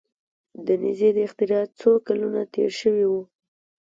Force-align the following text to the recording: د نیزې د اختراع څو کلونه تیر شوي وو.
د 0.65 0.67
نیزې 0.81 1.09
د 1.15 1.17
اختراع 1.27 1.65
څو 1.79 1.91
کلونه 2.07 2.41
تیر 2.53 2.71
شوي 2.81 3.05
وو. 3.11 3.21